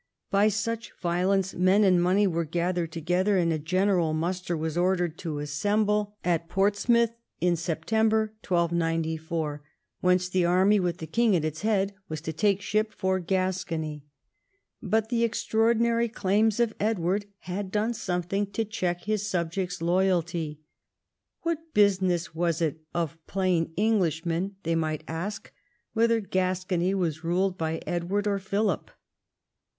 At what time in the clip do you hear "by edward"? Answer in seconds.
27.55-28.25